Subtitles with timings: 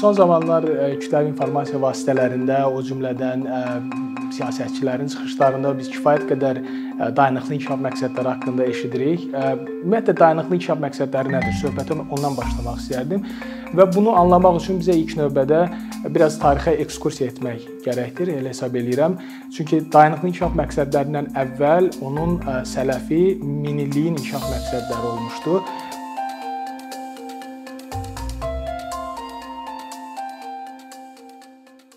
[0.00, 3.62] Son zamanlar e, kütləvi informasiya vasitələrində, o cümlədən e,
[4.36, 9.24] siyasətçilərin çıxışlarında biz kifayət qədər ə, dayanıqlı inkişaf məqsədləri haqqında eşidirik.
[9.32, 11.56] Ümumiyyətlə dayanıqlı inkişaf məqsədləri nədir?
[11.62, 13.24] Söhbətə ondan başlamaq istərdim.
[13.78, 15.64] Və bunu anlamaq üçün bizə ilk növbədə
[16.14, 19.18] biraz tarixə ekskursiya etmək gərəkdir, elə hesab eləyirəm.
[19.56, 22.38] Çünki dayanıqlı inkişaf məqsədlərindən əvvəl onun
[22.68, 25.60] sələfi minilliyin inkişaf məqsədləri olmuşdu.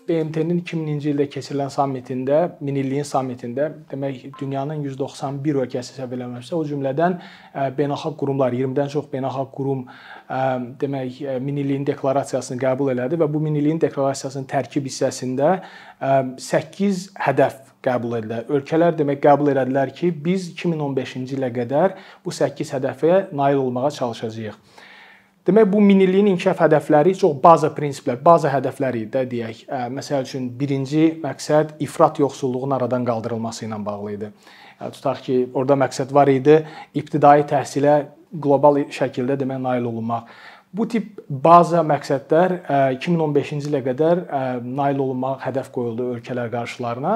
[0.08, 7.18] BMT-nin 2000-ci ildə keçirilən sammitində, minilliyin sammitində, demək dünyanın 191 ölkəsi səbəb eləməmişsə, o cümlədən
[7.78, 9.84] beynəlxalq qurumlar, 20-dən çox beynəlxalq qurum
[10.82, 15.54] demək minilliyin deklarasiyasını qəbul elədi və bu minilliyin deklarasiyasının tərkib hissəsində
[16.02, 18.44] 8 hədəf qəbul edildi.
[18.58, 24.71] Ölkələr demək qəbul elədilər ki, biz 2015-ci ilə qədər bu 8 hədəfə nail olmağa çalışacağıq.
[25.42, 29.64] Demək bu minilliyin inkişaf hədəfləri çox baza prinsiplər, baza hədəfləri də deyək.
[29.90, 34.30] Məsəl üçün birinci məqsəd ifrat yoxsulluğun aradan qaldırılması ilə bağlı idi.
[34.94, 36.60] Tutaq ki, orada məqsəd var idi,
[36.94, 37.96] ibtidai təhsilə
[38.38, 40.30] qlobal şəkildə demək nail olunmaq.
[40.72, 42.52] Bu tip baza məqsədlər
[42.96, 44.22] 2015-ci ilə qədər
[44.64, 47.12] nail olunmaq hədəf qoyuldu ölkələr qarşılarına.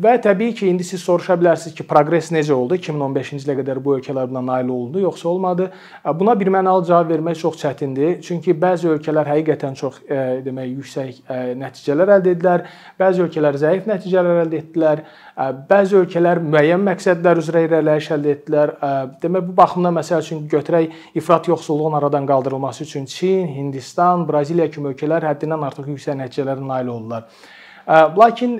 [0.00, 2.78] Və təbii ki, indi siz soruşa bilərsiniz ki, proqres necə oldu?
[2.80, 5.68] 2015-ci ilə qədər bu ölkələr buna nail oldu, yoxsa olmadı?
[6.20, 8.16] Buna bir mənalı cavab vermək çox çətindir.
[8.24, 10.00] Çünki bəzi ölkələr həqiqətən çox
[10.48, 11.20] demək yüksək
[11.60, 12.64] nəticələr əldə etdilər,
[13.00, 15.04] bəzi ölkələr zəif nəticələr əldə etdilər,
[15.68, 18.74] bəzi ölkələr müəyyən məqsədlər üzrə irəliləyiş əldə etdilər.
[19.22, 22.37] Demək bu baxımdan məsəl üçün götürək ifrat yoxsulluğun aradan qaldırılması
[22.80, 27.24] üçün Çin, Hindistan, Braziliya kimi ölkələr həddindən artıq yüksək nəticələrə nail oldular.
[27.88, 28.58] Lakin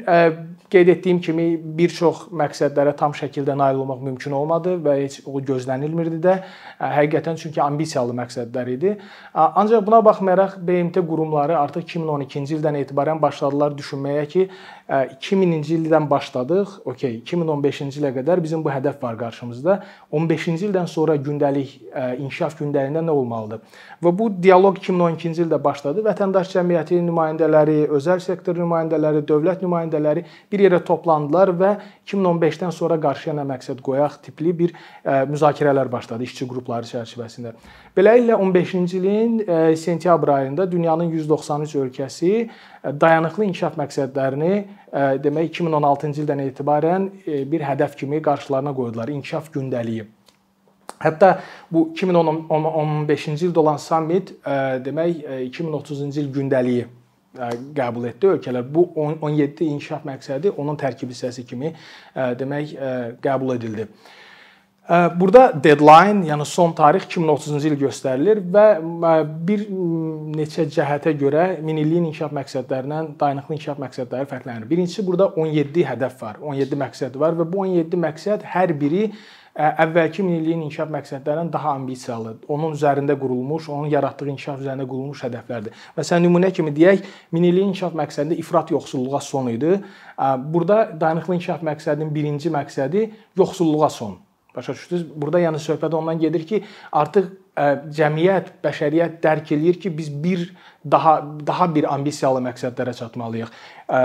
[0.71, 5.43] qeyd etdiyim kimi bir çox məqsədlərə tam şəkildə nail olmaq mümkün olmadı və heç o
[5.45, 6.37] gözlənilmirdi də.
[6.81, 8.95] Həqiqətən çünki ambisiyalı məqsədlər idi.
[9.35, 14.49] Ancaq buna baxmayaraq BMT qurumları artıq 2012-ci ildən etibarən başladılar düşünməyə ki,
[14.89, 16.79] 2000-ci ildən başladıq.
[16.89, 19.75] Okay, 2015-ci ilə qədər bizim bu hədəf var qarşımızda.
[20.13, 21.75] 15-ci ildən sonra gündəlik
[22.23, 23.61] inkişaf gündəliyində nə olmalıdır?
[24.01, 26.01] Və bu dialoq 2012-ci ildə başladı.
[26.07, 31.75] Vətəndaş cəmiyyəti nümayəndələri, özəl sektor nümayəndələri, dövlət nümayəndələri bir yerə toplandılar və
[32.09, 34.73] 2015-dən sonra qarşıya nə məqsəd qoyaq tipli bir
[35.05, 37.53] müzakirələr başladı işçi qrupları çərçivəsində.
[37.99, 39.39] Beləliklə 15-ci ilin
[39.77, 42.49] sentyabr ayında dünyanın 193 ölkəsi
[42.85, 44.53] dayanıqlı inkişaf məqsədlərini
[45.25, 47.09] demək 2016-cı ildən etibarən
[47.51, 49.09] bir hədəf kimi qarşılarına qoydular.
[49.09, 50.07] İnkişaf gündəliyi.
[50.99, 51.39] Hətta
[51.71, 54.33] bu 2015-ci ildə olan sammit
[54.87, 56.87] demək 2030-cu il gündəliyi
[57.77, 58.65] qəbul etdi ölkələr.
[58.75, 61.75] Bu 17 inkişaf məqsədi onun tərkib hissəsi kimi
[62.17, 62.75] demək
[63.23, 63.89] qəbul edildi.
[64.89, 68.63] Burada deadline, yəni son tarix 2030-cu il göstərilir və
[69.45, 69.67] bir
[70.33, 74.65] neçə cəhətə görə minilliyin inkişaf məqsədlərindən dayanıqlı inkişaf məqsədləri fərqlənir.
[74.71, 79.11] Birincisi burada 17 hədəf var, 17 məqsəd var və bu 17 məqsəd hər biri
[79.59, 85.75] əvvəlki minilliyin inkişaf məqsədlərindən daha ambisiyalı, onun üzərində qurulmuş, onun yaratdığı inkişaf üzərində qurulmuş hədəflərdir.
[85.99, 87.03] Məsələn, nümunə kimi deyək,
[87.37, 89.75] minilliyin inkişaf məqsədində ifrat yoxsulluğa son idi.
[90.47, 93.05] Burada dayanıqlı inkişaf məqsədinin birinci məqsədi
[93.37, 94.17] yoxsulluğa son.
[94.57, 95.05] Başa düşdünüz?
[95.17, 100.47] Burada yəni söhbət ondan gedir ki, artıq ə, cəmiyyət, bəşəriyyət dərk eləyir ki, biz bir
[100.91, 103.53] daha daha bir ambisiyalı məqsədlərə çatmalıyıq.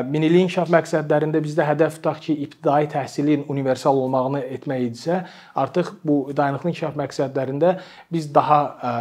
[0.09, 5.23] Minillik inkişaf məqsədlərində bizdə hədəf tutaq ki, ibtidai təhsilin universal olmağını etmək idisə,
[5.55, 7.77] artıq bu dayanıqlı inkişaf məqsədlərində
[8.11, 8.93] biz daha ə,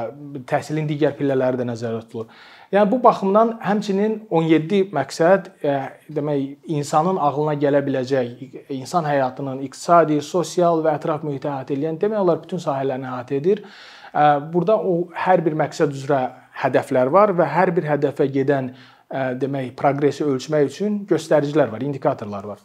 [0.47, 2.31] təhsilin digər pillələri də nəzərdə tutulur.
[2.73, 5.73] Yəni bu baxımdan həmçinin 17 məqsəd e,
[6.17, 8.31] demək insanın ağlına gələ biləcək,
[8.73, 13.61] insan həyatının iqtisadi, sosial və ətraf mühiti əhatə edən demək olar bütün sahələrini əhatə edir.
[13.61, 14.25] E,
[14.55, 14.95] burada o
[15.27, 16.23] hər bir məqsəd üzrə
[16.63, 22.55] hədəflər var və hər bir hədəfə gedən e, demək proqresi ölçmək üçün göstəricilər var, indikatorlar
[22.55, 22.65] var.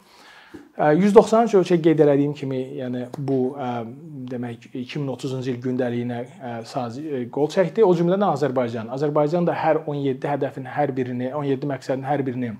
[0.77, 3.55] 193 ölkə qeyd elədiyim kimi, yəni bu
[4.29, 6.19] demək 2030-cu il gündəliyinə
[7.33, 7.81] qol çəkdi.
[7.81, 8.91] O cümlədən Azərbaycan.
[8.93, 12.51] Azərbaycan da hər 17 hədəfin hər birini, 17 məqsədin hər birini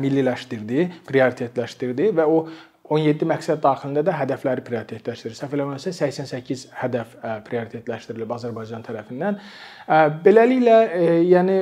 [0.00, 2.48] milliləşdirdi, prioritetləşdirdi və o
[2.94, 5.36] 17 məqsəd daxilində də hədəfləri prioritetləşdirir.
[5.38, 7.14] Səhv eləmirəmsə 88 hədəf
[7.46, 9.38] prioritetləşdirilib Azərbaycan tərəfindən.
[10.26, 10.76] Beləliklə,
[11.30, 11.56] yəni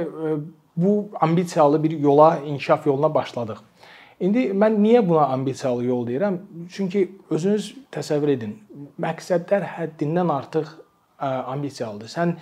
[0.76, 3.60] bu ambisiyalı bir yola, inkişaf yoluna başladıq.
[4.22, 6.36] İndi mən niyə buna ambisiyalı yol deyirəm?
[6.70, 8.52] Çünki özünüz təsəvvür edin,
[9.02, 10.68] məqsədlər həddindən artıq
[11.22, 12.10] ambisiyalıdır.
[12.12, 12.36] Sən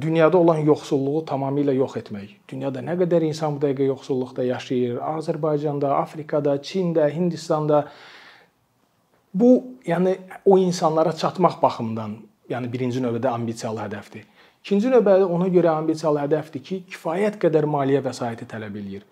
[0.00, 2.34] dünyada olan yoxsulluğu tamamilə yox etmək.
[2.50, 4.98] Dünyada nə qədər insan bu dəqiqə yoxsulluqda yaşayır?
[5.12, 7.84] Azərbaycanda, Afrikada, Çində, Hindistanda
[9.34, 9.52] bu,
[9.86, 12.18] yəni o insanlara çatmaq baxımından,
[12.50, 14.26] yəni birinci növbədə ambisiyalı hədəfdir.
[14.64, 19.06] İkinci növbədə ona görə ambisiyalı hədəfdir ki, kifayət qədər maliyyə vəsaiti tələb eləyir.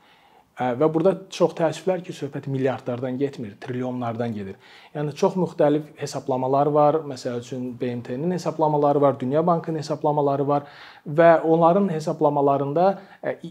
[0.60, 4.58] Və burada çox təəssüflər ki, söhbət milyardlardan getmir, trilyonlardan gedir.
[4.92, 6.98] Yəni çox müxtəlif hesablamalar var.
[7.08, 10.68] Məsəl üçün BMT-nin hesablamaları var, Dünya Bankının hesablamaları var
[11.08, 12.98] və onların hesablamalarında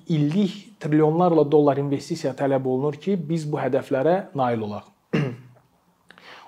[0.06, 4.86] illik trilyonlarla dollar investisiya tələb olunur ki, biz bu hədəflərə nail olaq.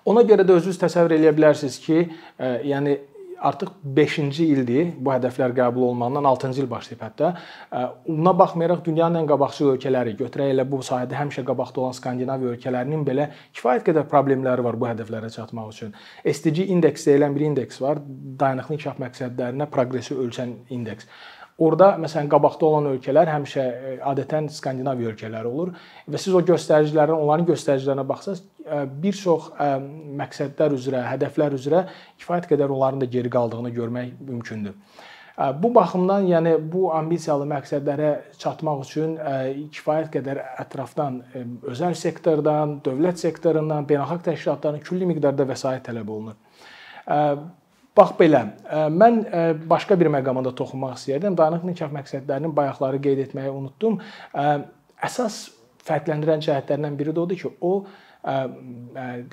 [0.05, 2.05] Ona görə də özünüz təsəvvür edə bilərsiniz ki,
[2.69, 2.99] yəni
[3.41, 7.31] artıq 5-ci ildir bu hədəflər qəbul olunandan 6-cı il başlayıb hətta.
[8.07, 13.05] Buna baxmayaraq dünyanın ən qabaqcıl ölkələri, götürək elə bu sahədə həmişə qabaqda olan Skandinaviya ölkələrinin
[13.07, 13.27] belə
[13.57, 15.93] kifayət qədər problemləri var bu hədəflərə çatmaq üçün.
[16.25, 18.01] SDG indeks deyilən bir indeks var,
[18.39, 21.09] dayanıqlı inkişaf məqsədlərinə proqresi ölçən indeks.
[21.61, 25.75] Orda məsələn qabaqda olan ölkələr həmişə e, adətən Skandinaviya ölkələri olur
[26.09, 29.67] və siz o göstəricilərin, onların göstəricilərinə baxsaz, e, bir çox e,
[30.21, 31.83] məqsədlər üzrə, hədəflər üzrə
[32.17, 34.77] kifayət qədər onların da geri qaldığını görmək mümkündür.
[35.57, 39.13] Bu baxımdan, yəni bu ambisiyalı məqsədlərə çatmaq üçün
[39.73, 41.21] kifayət qədər ətrafdan
[41.71, 46.37] özəl sektordan, dövlət sektorundan, beynəlxalq təşkilatlardan külli miqdarda vəsait tələb olunur.
[47.97, 48.45] Bax belə,
[48.95, 49.17] mən
[49.67, 51.35] başqa bir məqama da toxunmaq istəyirdim.
[51.37, 53.97] Dayanıqlı inkişaf məqsədlərinin bayaqları qeyd etməyi unutdum.
[55.03, 55.41] Əsas
[55.87, 57.83] fərqləndirən cəhətlərindən biri də odur ki, o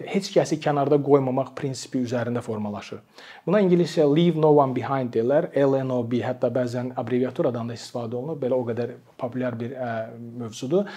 [0.08, 3.02] heç kəsi kənarda qoymamaq prinsipi üzərində formalaşır.
[3.46, 5.50] Buna ingiliscə leave no one behind deyirlər.
[5.52, 8.40] LNOB hətta bəzən abbreviaturadan da istifadə olunur.
[8.40, 9.76] Belə o qədər populyar bir
[10.40, 10.88] mövzudur.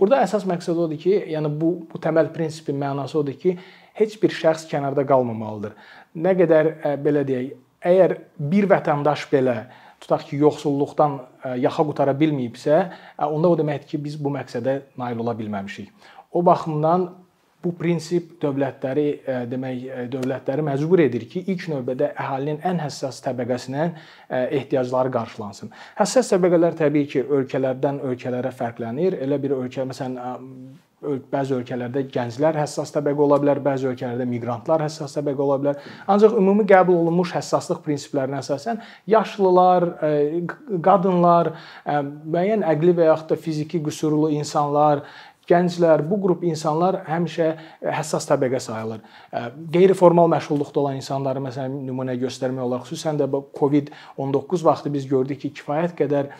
[0.00, 3.58] Burada əsas məqsəd odur ki, yəni bu bu təməl prinsipin mənası odur ki,
[3.94, 5.76] heç bir şəxs kənarda qalmamalıdır.
[6.14, 7.50] Nə qədər e, belə deyək,
[7.90, 8.12] əgər
[8.52, 9.56] bir vətəndaş belə
[10.02, 12.78] tutaq ki, yoxsulluqdan e, yaxa qutara bilməyibsə,
[13.18, 15.90] e, onda o deməkdir ki, biz bu məqsədə nail ola bilməmişik.
[16.30, 17.08] O baxımdan
[17.64, 19.06] bu prinsip dövlətləri
[19.48, 23.94] demək dövlətləri məcbur edir ki, ilk növbədə əhalinin ən həssas təbəqəsinin
[24.28, 25.70] ehtiyacları qarşılansın.
[25.96, 29.16] Həssas təbəqələr təbii ki, ölkələrdən ölkələrə fərqlənir.
[29.24, 30.20] Elə bir ölkə məsələn
[31.32, 35.82] bəzi ölkələrdə gənclər həssas təbəqə ola bilər, bəzi ölkələrdə miqrantlar həssas təbəqə ola bilər.
[36.10, 38.80] Ancaq ümumi qəbul olunmuş həssaslıq prinsiplərinə əsasən
[39.14, 39.88] yaşlılar,
[40.84, 41.54] qadınlar,
[41.86, 45.04] müəyyən əqli və yaxud da fiziki qüsurlu insanlar,
[45.48, 47.48] gənclər, bu qrup insanlar həmişə
[47.84, 49.02] həssas təbəqə sayılır.
[49.74, 52.84] Qeyri-formal məşğulluqda olan insanları məsələn nümunə göstərmək olar.
[52.88, 56.30] Xüsusən də bu COVID-19 vaxtı biz gördük ki, kifayət qədər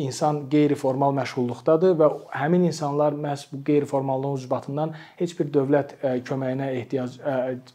[0.00, 2.10] insan qeyri-formal məşğulluqdadır və
[2.40, 5.96] həmin insanlar məhz bu qeyri-formallığın ucbatından heç bir dövlət
[6.28, 7.18] köməyinə ehtiyac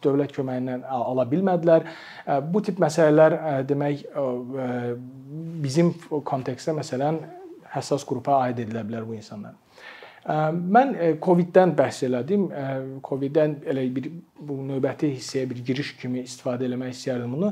[0.04, 1.86] dövlət köməyindən ala bilmədilər.
[2.50, 3.38] Bu tip məsələlər
[3.70, 4.06] demək
[5.66, 7.22] bizim kontekstdə məsələn
[7.76, 9.56] həssas qrupa aid edilə bilər bu insanlar.
[10.26, 12.48] Mən COVID-dən bəhs elədim.
[13.06, 14.08] COVID-dən elə bir
[14.46, 17.52] bu növbəti hissəyə bir giriş kimi istifadə eləmək istəyirdim bunu.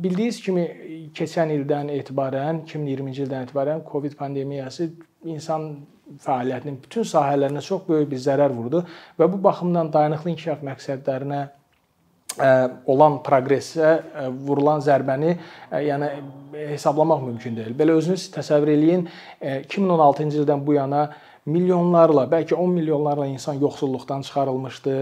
[0.00, 0.64] Bildiyiniz kimi
[1.16, 4.88] keçən ildən etibarən, 2020-ci ildən etibarən COVID pandemiyası
[5.28, 5.68] insan
[6.24, 8.80] fəaliyyətinin bütün sahələrinə çox böyük bir zərər vurdu
[9.20, 11.44] və bu baxımdan dayanıqlı inkişaf məqsədlərinə
[12.88, 13.94] olan proqresə
[14.46, 15.36] vurulan zərbəni
[15.72, 16.10] yəni
[16.72, 17.74] hesablamaq mümkün deyil.
[17.76, 19.08] Belə özünüz təsəvvür eləyin,
[19.42, 21.08] 2016-cı ildən bu yana
[21.48, 24.96] milyonlarla, bəlkə 10 milyonlarla insan yoxsulluqdan çıxarılmışdı,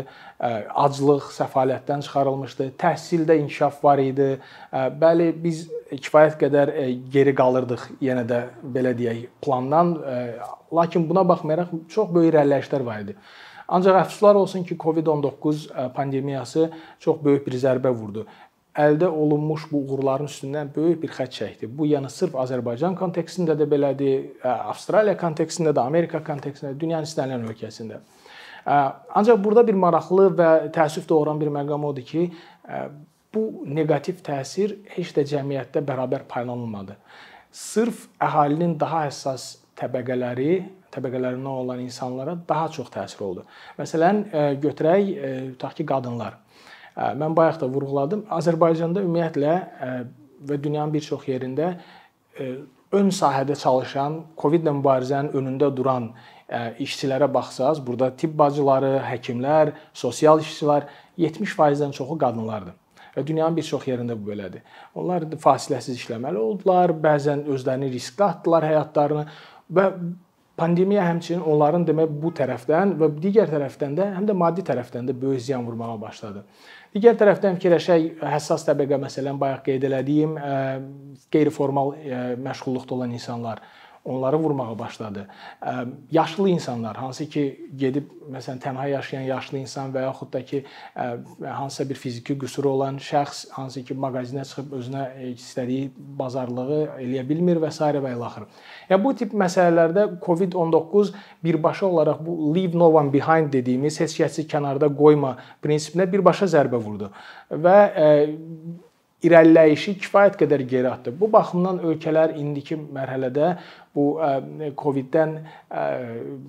[0.85, 4.29] aclıq, səfalətdən çıxarılmışdı, təhsildə inkişaf var idi.
[4.73, 6.75] Bəli, biz kifayət qədər
[7.13, 8.43] geri qalırdıq yenə də
[8.76, 9.97] belə deyək, plandan,
[10.75, 13.19] lakin buna baxmayaraq çox böyük irəliləyişlər var idi.
[13.67, 16.69] Ancaq əfsuslar olsun ki, COVID-19 pandemiyası
[17.03, 18.26] çox böyük bir zərbə vurdu
[18.76, 21.68] əldə olunmuş bu uğurların üstündən böyük bir xətt çəkdi.
[21.78, 28.02] Bu yəni sırf Azərbaycan kontekstində də belədir, Avstraliya kontekstində də, Amerika kontekstində, dünyanın istənilən ölkəsində.
[28.66, 32.28] Ancaq burada bir maraqlı və təəssüf doğuran bir məqam odur ki,
[33.35, 36.97] bu neqativ təsir heç də cəmiyyətdə bərabər paylanılmadı.
[37.52, 43.45] Sırf əhalinin daha həssas təbəqələri, təbəqələrindən olan insanlara daha çox təsir oldu.
[43.78, 44.26] Məsələn,
[44.61, 45.14] götürək
[45.54, 46.42] tutaq ki, qadınlar
[46.97, 48.25] Mən bayaq da vurğuladım.
[48.33, 49.57] Azərbaycanda ümumiyyətlə
[50.49, 51.75] və dünyanın bir çox yerində
[52.97, 56.11] ön sahədə çalışan, COVID-lə mübarizənin önündə duran
[56.81, 60.87] işçilərə baxsaz, burada tibb bacıları, həkimlər, sosial işçilər
[61.19, 62.76] 70%-dən çoxu qadınlardır.
[63.17, 64.62] Və dünyanın bir çox yerində bu belədir.
[64.95, 69.25] Onlar fasiləsiz işləməli oldular, bəzən özlərini riskə atdılar həyatlarını
[69.73, 69.87] və
[70.57, 75.17] pandemiya həmçinin onların demək bu tərəfdən və digər tərəfdən də həm də maddi tərəfdən də
[75.21, 76.45] böyük ziyan vurmağa başladı.
[76.97, 80.39] Digər tərəfdən fikirləşək, həssas təbəqə məsələn bayaq qeyd elədiyim
[81.33, 81.93] qeyri-formal
[82.47, 83.61] məşğulluqda olan insanlar.
[84.07, 85.27] Onları vurmağa başladı.
[86.11, 87.45] Yaşlı insanlar, hansı ki
[87.77, 90.65] gedib məsələn tənha yaşayan yaşlı insan və yaxud da ki
[91.43, 97.61] hansısa bir fiziki qüsuru olan şəxs hansı ki mağazinə çıxıb özünə istədiyi bazarlığı eləyə bilmir
[97.63, 97.85] və s.
[98.07, 98.49] və ilaxır.
[98.91, 101.13] Yəni bu tip məsələlərdə COVID-19
[101.45, 106.83] birbaşa olaraq bu leave no one behind dediyimiz heç kəsi kənarda qoyma prinsipinə birbaşa zərbə
[106.83, 107.11] vurdu
[107.51, 107.79] və
[109.26, 111.14] irəliləyişi kifayət qədər geri atdı.
[111.21, 113.56] Bu baxımdan ölkələr indiki mərhələdə
[113.97, 114.06] bu
[114.83, 115.37] COVID-dən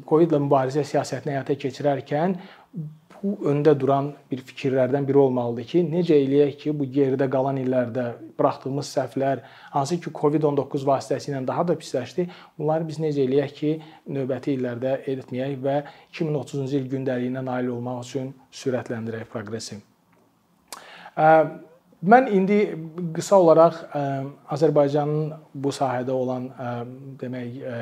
[0.07, 2.38] COVID-la mübarizə siyasətini həyata keçirərkən
[3.24, 8.05] bu öndə duran bir fikirlərdən biri olmalıdır ki, necə eləyək ki, bu geridə qalan illərdə
[8.38, 9.41] buraxdığımız səhvlər,
[9.74, 12.27] hansı ki COVID-19 vasitəsilə daha da pisləşdi,
[12.60, 13.72] bunları biz necə eləyək ki,
[14.17, 15.77] növbəti illərdə etməyək və
[16.19, 19.81] 2030-cu il gündəliyinə nail olmaq üçün sürətləndirək proqresi.
[22.06, 22.60] Mən indi
[23.16, 24.04] qısa olaraq ə,
[24.54, 26.74] Azərbaycanın bu sahədə olan ə,
[27.24, 27.80] demək ə,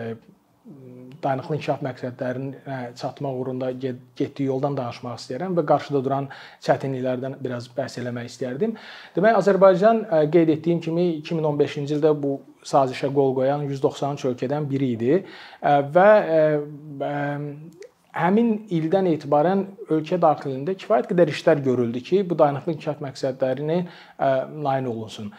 [1.23, 6.29] dayanıqlı inkişaf məqsədlərinə çatmaq uğrunda getdiyi yoldan danışmaq istəyirəm və qarşıda duran
[6.65, 8.75] çətinliklərdən biraz bəhs eləmək istərdim.
[9.17, 10.03] Demək Azərbaycan
[10.33, 15.19] qeyd etdiyim kimi 2015-ci ildə bu sazişə qol qoyan 193 ölkədən biri idi
[15.97, 16.09] və
[18.15, 23.77] həmin ildən etibarən ölkə daxilində kifayət qədər işlər görüldü ki, bu dayanıqlı inkişaf məqsədlərini
[24.63, 25.31] nail olunsun.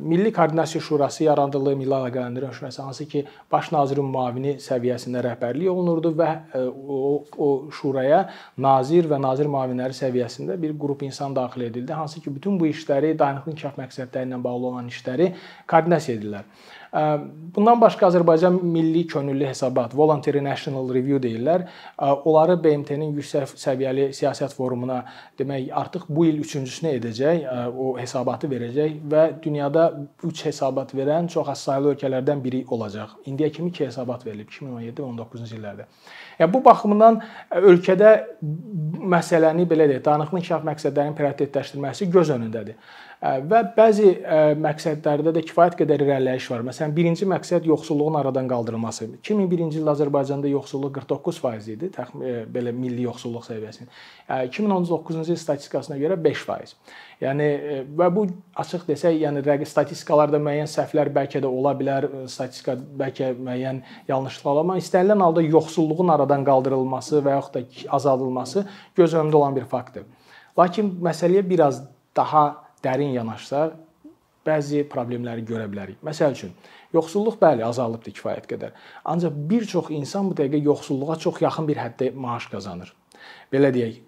[0.00, 6.12] Milli Koordinasiya Şurası yaradıldı, Milli Əlaqələndirmə Şurası hansı ki, baş nazirin müavini səviyyəsində rəhbərlik olunurdu
[6.20, 6.30] və
[6.68, 8.26] o, o şuraya
[8.58, 13.14] nazir və nazir müavinləri səviyyəsində bir qrup insan daxil edildi, hansı ki, bütün bu işləri
[13.18, 15.32] dayanıqlı inkişaf məqsədləri ilə bağlı olan işləri
[15.70, 16.44] koordinasiya edirlər.
[16.92, 21.66] Bundan başqa Azərbaycan Milli Könüllü Hesabat, Voluntary National Review deyirlər.
[21.98, 25.02] Onları BMT-nin yüksək səviyyəli siyasət forumuna
[25.38, 27.44] demək artıq bu il üçüncüsünü edəcək,
[27.76, 29.90] o hesabatı verəcək və dünyada
[30.24, 33.18] 3 hesabat verən çox az saylı ölkələrdən biri olacaq.
[33.26, 35.88] İndiyə kimi 2 hesabat verilib 2017 və 19-cu illərdə.
[36.38, 38.14] Yəni bu baxımdan ölkədə
[39.12, 42.78] məsələni belə deyək, dayanıqlı inkişaf məqsədlərinin prioritetləşdirilməsi göz önündədir
[43.18, 44.12] və bəzi
[44.62, 46.60] məqsədlərdə də kifayət qədər irəliləyiş var.
[46.68, 49.08] Məsələn, birinci məqsəd yoxsulluğun aradan qaldırılması.
[49.16, 51.88] 2001-ci ildə Azərbaycanda yoxsulluq 49% idi,
[52.54, 53.90] belə milli yoxsulluq səviyyəsinin.
[54.28, 56.76] 2019-cu il statistikasına görə 5%.
[57.24, 57.48] Yəni
[57.98, 58.28] və bu
[58.62, 64.62] açıq desək, yəni rəqi statistikalarda müəyyən səhvlər bəlkə də ola bilər, statistika bəlkə müəyyən yanlışlıqlar
[64.62, 68.62] amma istənilən halda yoxsulluğun aradan qaldırılması və yaxud da azaldılması
[68.94, 70.06] göz önündə olan bir faktdır.
[70.58, 71.82] Lakin məsələyə biraz
[72.14, 73.76] daha dərin yanaşsaq,
[74.48, 76.00] bəzi problemləri görə bilərik.
[76.04, 76.52] Məsəl üçün,
[76.96, 78.74] yoxsulluq bəli azalılıbdır kifayət qədər.
[79.04, 82.92] Ancaq bir çox insan bu dəqiqə yoxsulluğa çox yaxın bir həddə maaş qazanır.
[83.52, 84.00] Belə deyək,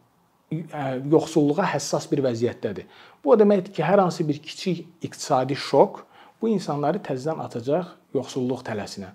[1.12, 2.88] yoxsulluğa həssas bir vəziyyətdədir.
[3.24, 6.04] Bu o deməkdir ki, hər hansı bir kiçik iqtisadi şok
[6.40, 9.12] bu insanları təzədən atacaq yoxsulluq tələsinə.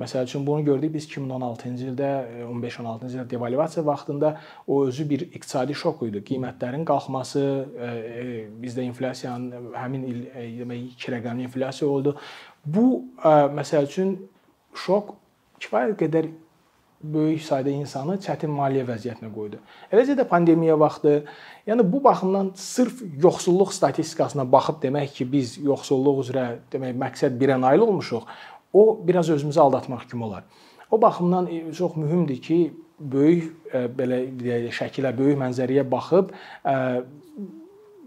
[0.00, 2.10] Məsəl üçün bunu gördük biz 2016-cı ildə,
[2.48, 4.32] 15-16-cı ildə devalvasiya vaxtında
[4.66, 6.22] o özü bir iqtisadi şok idi.
[6.30, 7.42] Qiymətlərin qalxması,
[7.78, 7.88] e,
[8.22, 8.26] e,
[8.62, 12.16] bizdə inflyasiyanın həmin il e, demək 2 rəqəmli inflyasiya oldu.
[12.64, 12.86] Bu
[13.56, 14.16] məsəl üçün
[14.86, 15.14] şok
[15.60, 16.30] kifayət qədər
[17.02, 19.60] böyük sayda insanı çətin maliyyə vəziyyətinə qoydu.
[19.92, 21.14] Eləcə də pandemiya vaxtı,
[21.68, 27.56] yəni bu baxımdan sırf yoxsulluq statistikasına baxıb demək ki, biz yoxsulluq üzrə demək məqsəd 1-ə
[27.60, 28.26] nail olmuşuq,
[28.72, 30.44] o biraz özümüzü aldatmaq kimi olar.
[30.90, 36.32] O baxımdan e, çox mühümdür ki, böyük e, belə deyək şəkilə, böyük mənzərəyə baxıb
[36.66, 36.74] e,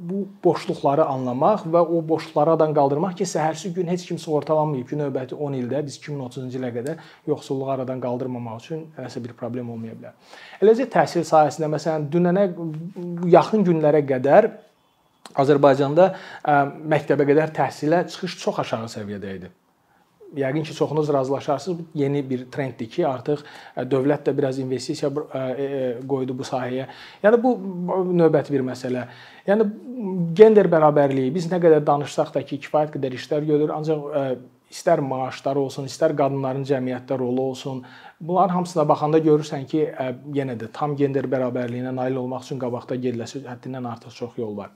[0.03, 4.99] bu boşluqları anlamaq və o boşluqları aradan qaldırmaq ki, səhərsi gün heç kim sığortalanmayıb ki,
[4.99, 7.01] növbəti 10 ildə biz 2030-cu ilə qədər
[7.31, 10.19] yoxsulluğu aradan qaldırmamaq üçün nəsə bir problem olmaya bilər.
[10.61, 12.47] Eləcə təhsil sahəsində məsələn dünənə
[13.31, 14.51] yaxın günlərə qədər
[15.39, 16.11] Azərbaycanda
[16.91, 19.53] məktəbə qədər təhsilə çıxış çox aşağı səviyyədə idi
[20.37, 21.79] yəqin ki, çoxunuz razılaşarsınız.
[21.79, 23.43] Bu yeni bir trenddir ki, artıq
[23.77, 26.87] e, dövlət də biraz investisiya e, e, qoydu bu sahəyə.
[27.23, 27.53] Yəni bu
[28.21, 29.05] növbəti bir məsələ.
[29.47, 29.67] Yəni
[30.37, 34.41] gender bərabərliyi biz nə qədər danışsaq da ki, kifayət qədər işlər görür, ancaq
[34.73, 37.83] istər maaşları olsun, istər qadınların cəmiyyətdə rolu olsun,
[38.19, 39.83] bunların hamısına baxanda görürsən ki,
[40.33, 44.71] yenə də tam gender bərabərliyinə nail olmaq üçün qabaqda gediləsi həddindən artıq çox yol var.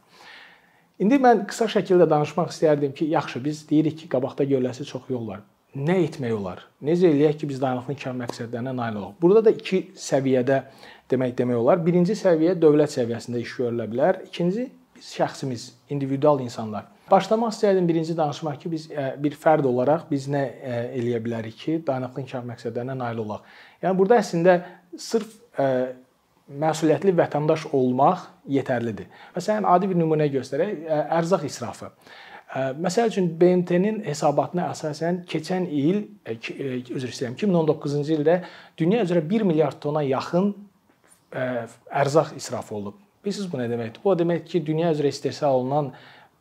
[0.98, 5.27] İndi mən qısa şəkildə danışmaq istərdim ki, yaxşı, biz deyirik ki, qabaqda görüləsi çox yol
[5.27, 5.44] var.
[5.77, 6.63] Nə etmək olar?
[6.82, 9.12] Necə eləyək ki, biz dayanıqlı inkişaf məqsədlərinə nail olaq?
[9.22, 10.58] Burada da iki səviyyədə
[11.12, 11.84] demək demək olar.
[11.86, 14.24] Birinci səviyyə dövlət səviyyəsində iş görülə bilər.
[14.25, 14.66] İkinci
[14.98, 16.89] biz şəxsimiz, individual insanlar.
[17.12, 21.62] Başlamaq istərdim birinci danışmaq ki, biz e, bir fərd olaraq biz nə e, eləyə bilərik
[21.62, 23.46] ki, dayanıqlı inkişaf məqsədlərinə nail olaq.
[23.86, 24.58] Yəni burada əslində
[24.98, 25.70] sırf e,
[26.48, 29.10] məsuliyyətli vətəndaş olmaq yetərlidir.
[29.36, 30.86] Məsələn, adi bir nümunə göstərək,
[31.20, 31.92] ərzaq israfı.
[32.80, 38.38] Məsəl üçün BMT-nin hesabatına əsasən keçən il üzr istəyirəm 2019-cu ildə
[38.80, 40.54] dünya üzrə 1 milyard tona yaxın
[41.36, 42.96] ərzaq israf olunub.
[43.25, 44.00] Bilirsiniz bu nə deməkdir?
[44.04, 45.92] Bu deməkdir ki, dünya üzrə istehsal olunan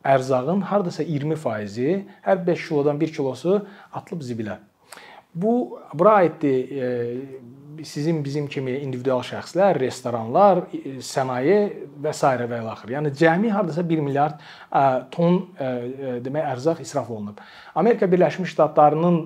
[0.07, 3.59] ərzağın hardasa 20%-i hər 5 kilodan 1 kilosu
[3.91, 4.61] atılıb zibilə.
[5.35, 6.71] Bu bura aiddir
[7.83, 10.63] sizin bizim kimi individual şəxslər, restoranlar,
[11.03, 11.57] sənaye
[12.03, 12.23] və s.
[12.23, 12.93] və ilaxır.
[12.95, 14.41] Yəni cəmi hardasa 1 milyard
[15.11, 15.43] ton
[16.25, 17.39] demək ərzaq israf olunub.
[17.75, 19.21] Amerika Birləşmiş Ştatlarının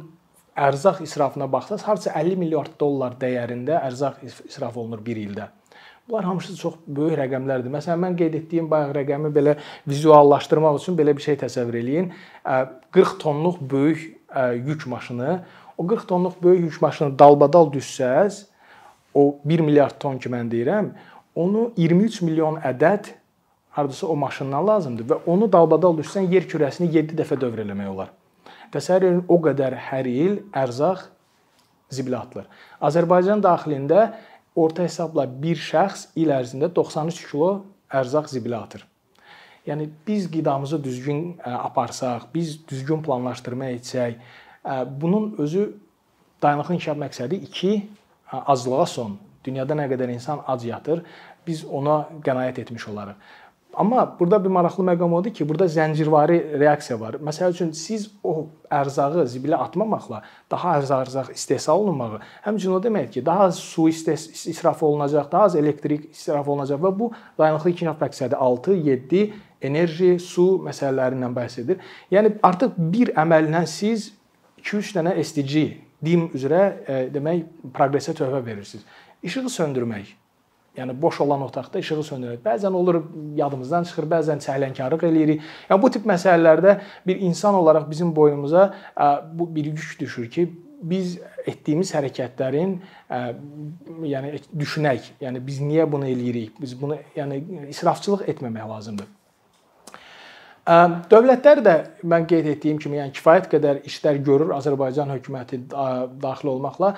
[0.58, 5.48] ərzaq israfına baxsaz, hardasa 50 milyard dollar dəyərində ərzaq israf olunur bir ildə.
[6.10, 7.72] Bunlar hamısı çox böyük rəqəmlərdir.
[7.72, 9.54] Məsələn, mən qeyd etdiyim bayaq rəqəmi belə
[9.88, 12.10] vizuallaşdırmaq üçün belə bir şey təsəvvür eləyin.
[12.92, 14.02] 40 tonluq böyük
[14.66, 15.44] yük maşını
[15.82, 18.44] o 40 tonluq böyük yük maşını dalbadal düşsəz,
[19.14, 20.92] o 1 milyard ton ki mən deyirəm,
[21.36, 23.10] onu 23 milyon ədəd
[23.72, 28.12] hardasa o maşından lazımdır və onu dalbadal düşsən yer kürəsini 7 dəfə dövr eləmək olar.
[28.72, 31.08] Təsəvvür edin o qədər hər il ərzaq
[31.92, 32.46] zibilə atılır.
[32.82, 34.12] Azərbaycan daxilində
[34.56, 37.52] orta hesabla bir şəxs il ərzində 93 kilo
[37.90, 38.86] ərzaq zibilə atır.
[39.68, 44.16] Yəni biz qidamızı düzgün aparsaq, biz düzgün planlaşdırma etsək,
[45.02, 45.74] Bunun özü
[46.42, 47.90] dayanıqlı inkişaf məqsədi 2
[48.32, 49.18] aclığa son.
[49.46, 51.02] Dünyada nə qədər insan ac yatır,
[51.48, 53.16] biz ona qənaət etmiş olarıq.
[53.74, 57.16] Amma burada bir maraqlı məqam odur ki, burada zəncirvari reaksiya var.
[57.24, 63.12] Məsəl üçün siz o ərzağı zibilə atmamaqla daha az ərzaq istehsal olunmağı, həmçinin o deməkdir
[63.16, 68.02] ki, daha az su israf olunacaq, daha az elektrik israf olunacaq və bu dayanıqlı inkişaf
[68.04, 69.24] məqsədi 6, 7
[69.62, 71.80] enerji, su məsələlərindən bəhs edir.
[72.12, 74.12] Yəni artıq bir əməllə siz
[74.64, 75.66] 2-3 dənə SDG
[76.06, 78.86] dim üzrə e, demək proqresə töhfə verirsiniz.
[79.24, 80.16] İşığı söndürmək.
[80.78, 82.42] Yəni boş olan otaqda işığı söndürmək.
[82.46, 83.02] Bəzən olur
[83.36, 85.48] yadımızdan çıxır, bəzən səhlənkarlıq eləyirik.
[85.70, 86.78] Yəni bu tip məsələlərdə
[87.08, 90.50] bir insan olaraq bizim boynumuza e, bu bir yük düşür ki,
[90.82, 93.20] biz etdiyimiz hərəkətlərin ə, e,
[94.14, 95.12] yəni düşünək.
[95.22, 96.56] Yəni biz niyə bunu eləyirik?
[96.62, 99.10] Biz bunu yəni israfçılıq etməmək lazımdır.
[100.62, 101.74] Dövlətlər də
[102.06, 105.58] mən qeyd etdiyim kimi, yəni kifayət qədər işlər görür Azərbaycan hökuməti
[106.22, 106.92] daxil olmaqla.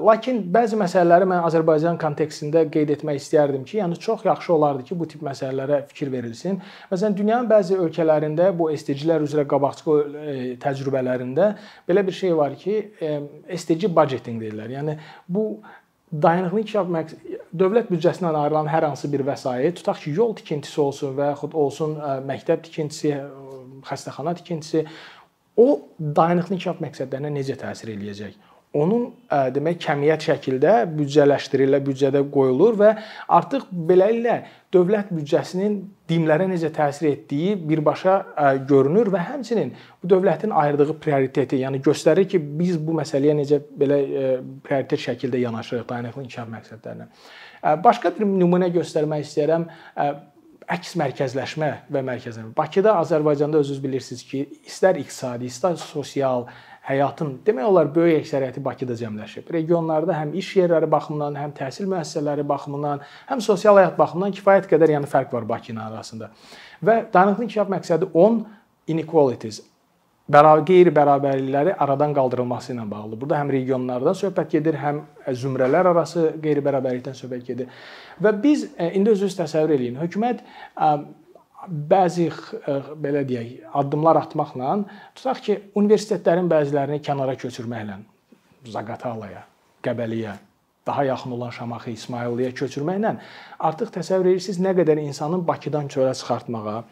[0.00, 4.96] Lakin bəzi məsələləri mən Azərbaycan kontekstində qeyd etmək istəyərdim ki, yəni çox yaxşı olardı ki,
[4.96, 6.56] bu tip məsələlərə fikir verilsin.
[6.88, 11.52] Məsələn, dünyanın bəzi ölkələrində bu SDG-lər üzrə qabaqcıl e, təcrübələrində
[11.88, 13.14] belə bir şey var ki, e,
[13.60, 14.72] SDG budgeting deyirlər.
[14.78, 14.96] Yəni
[15.28, 15.46] bu
[16.12, 16.90] dayanıqlı inkişaf
[17.56, 21.96] dövlət büdcəsindən ayrılan hər hansı bir vəsait, tutaq ki, yol tikintisi olsun və yaxud olsun
[22.28, 23.14] məktəb tikintisi,
[23.88, 24.84] xəstəxana tikintisi,
[25.56, 25.68] o
[26.00, 28.36] dayanıqlı inkişaf məqsədlərinə necə təsir eləyəcək?
[28.72, 29.10] Onun
[29.54, 32.92] demək kəmiyyət şəkildə büdcələşdirilə, büdcədə qoyulur və
[33.36, 34.38] artıq beləliklə
[34.72, 35.76] dövlət büdcəsinin
[36.08, 38.16] dimlərə necə təsir etdiyi birbaşa
[38.68, 44.00] görünür və həmçinin bu dövlətin ayırdığı prioriteti, yəni göstərir ki, biz bu məsələyə necə belə
[44.64, 47.08] prioritet şəkildə yanaşırıq dayanıqlı inkişaf məqsədlərinə.
[47.84, 49.68] Başqa bir nümunə göstərmək istəyirəm
[50.72, 52.54] əks mərkəzləşmə və mərkəzləşmə.
[52.56, 56.46] Bakıda, Azərbaycanda özünüz bilirsiniz ki, istər iqtisadi, istər sosial,
[56.86, 59.50] həyatın demək olar böyük əksəriyyəti Bakıda cəmləşib.
[59.54, 64.96] Regionlarda həm iş yerləri baxımından, həm təhsil müəssisələri baxımından, həm sosial həyat baxımından kifayət qədər
[64.96, 66.32] yəni fərq var Bakı ilə arasında.
[66.82, 68.42] Və dayanıqlı inkişaf məqsədi 10
[68.92, 69.62] inequalities
[70.32, 73.20] bərabər qeyri-bərabərlikləri aradan qaldırılması ilə bağlıdır.
[73.20, 75.02] Burada həm regionlardan söhbət gedir, həm
[75.38, 77.82] zümrələr arası qeyri-bərabərlikdən söhbət gedir.
[78.22, 80.44] Və biz e, indi özünüz təsəvvür eləyin, hökumət
[81.68, 84.76] bəzi e, belə deyək, addımlar atmaqla
[85.16, 88.00] tutaq ki, universitetlərin bəzilərini kənara köçürməklə
[88.72, 89.42] Zaqatalaya,
[89.82, 90.36] Qəbəliyə,
[90.86, 93.16] daha yaxın olan Şamaxı, İsmayıllıya köçürməklə
[93.58, 96.84] artıq təsəvvür edirsiniz nə qədər insanın Bakıdan çölə çıxartmağa,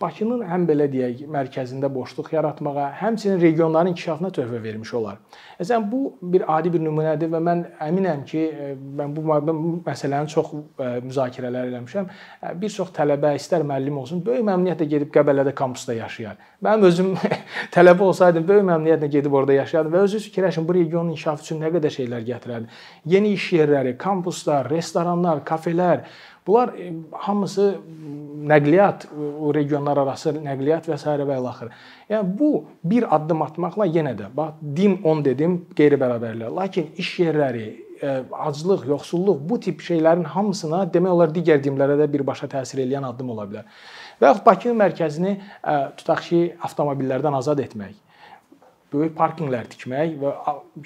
[0.00, 5.18] Bakının həm belə deyək, mərkəzində boşluq yaratmağa, həmçinin regionların inkişafına töhfə vermiş olar.
[5.58, 9.24] Məsələn, bu bir adi bir nümunədir və mən əminəm ki, e, mən bu,
[9.84, 12.08] məsələni çox e, müzakirələr eləmişəm.
[12.40, 16.40] E, bir çox tələbə, istər müəllim olsun, böyük məmnuniyyətlə gedib Qəbələdə kampusda yaşayar.
[16.64, 17.12] Mənim özüm
[17.76, 21.74] tələbə olsaydım, böyük məmnuniyyətlə gedib orada yaşayardım və özünüz fikirləşin, bu regionun inkişafı üçün nə
[21.76, 22.72] qədər şeylər gətirərdi.
[23.04, 26.08] Yeni iş yerləri, kampuslar, restoranlar, kafelər,
[26.50, 26.70] Bunlar
[27.12, 27.76] hamısı
[28.50, 29.04] nəqliyyat,
[29.40, 31.12] o regionlar arası nəqliyyat və s.
[31.28, 31.68] və ilaxır.
[32.10, 32.48] Yəni bu
[32.84, 36.50] bir addım atmaqla yenə də bax dim 10 dedim, qeyri-bərabərlik.
[36.56, 37.68] Lakin iş yerləri,
[38.02, 38.16] e,
[38.48, 43.30] aclıq, yoxsulluq bu tip şeylərin hamısına demək olar digər dimlərə də birbaşa təsir edən addım
[43.36, 43.70] ola bilər.
[44.18, 47.94] Və yaxud Bakının mərkəzini e, tutaq ki, avtomobillərdən azad etmək
[48.92, 50.32] böyük parkinqlər tikmək və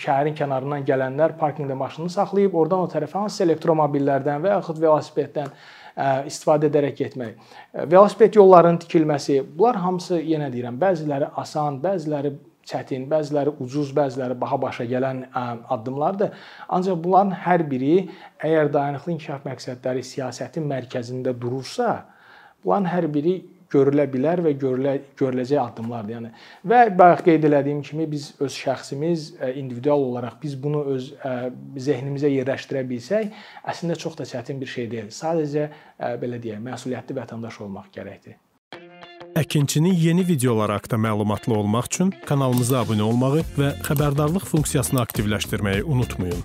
[0.04, 5.52] şəhərin kənarından gələnlər parkinqdə maşınını saxlayıb oradan o tərəfə hansısa elektromobillərdən və yaxud velosipeddən
[6.28, 7.36] istifadə edərək getmək.
[7.90, 12.34] Velosiped yollarının tikilməsi, bunlar hamısı yenə deyirəm, bəziləri asan, bəziləri
[12.66, 16.32] çətin, bəziləri ucuz, bəziləri baha başa gələn addımlardır.
[16.68, 18.08] Ancaq bunların hər biri
[18.40, 22.04] əgər dayanıqlı inkişaf məqsədləri siyasətin mərkəzində durursa,
[22.64, 23.36] bunların hər biri
[23.72, 26.14] görülə bilər və görülə, görüləcək addımlardır.
[26.16, 26.30] Yəni
[26.70, 31.10] və bayaq qeyd elədiyim kimi biz öz şəxsimiz individual olaraq biz bunu öz
[31.88, 33.34] zehnimizə yerləşdirə bilsək,
[33.66, 35.12] əslində çox da çətin bir şey deyil.
[35.14, 35.68] Sadəcə
[36.22, 38.40] belə deyək, məsuliyyətli vətəndaş olmaq gərəkdir.
[39.34, 46.44] Əkinçinin yeni videoları haqqında məlumatlı olmaq üçün kanalımıza abunə olmağı və xəbərdarlıq funksiyasını aktivləşdirməyi unutmayın.